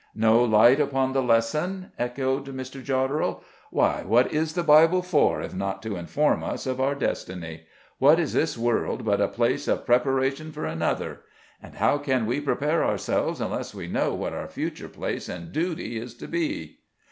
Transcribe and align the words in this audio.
"No 0.15 0.43
light 0.43 0.79
upon 0.79 1.13
the 1.13 1.21
lesson?" 1.21 1.91
echoed 1.99 2.45
Mr. 2.47 2.83
Jodderel. 2.83 3.43
"Why, 3.69 4.01
what 4.01 4.33
is 4.33 4.53
the 4.53 4.63
Bible 4.63 5.03
for, 5.03 5.43
if 5.43 5.53
not 5.53 5.83
to 5.83 5.95
inform 5.95 6.43
us 6.43 6.65
of 6.65 6.81
our 6.81 6.95
destiny? 6.95 7.67
What 7.99 8.19
is 8.19 8.33
this 8.33 8.57
world 8.57 9.05
but 9.05 9.21
a 9.21 9.27
place 9.27 9.67
of 9.67 9.85
preparation 9.85 10.51
for 10.51 10.65
another? 10.65 11.19
And 11.61 11.75
how 11.75 11.99
can 11.99 12.25
we 12.25 12.41
prepare 12.41 12.83
ourselves 12.83 13.39
unless 13.39 13.75
we 13.75 13.85
know 13.85 14.15
what 14.15 14.33
our 14.33 14.47
future 14.47 14.89
place 14.89 15.29
and 15.29 15.51
duty 15.51 15.99
is 15.99 16.15
to 16.15 16.27
be?" 16.27 16.79